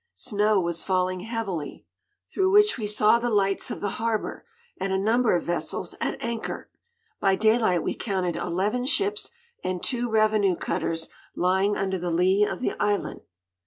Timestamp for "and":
4.79-4.91, 9.63-9.83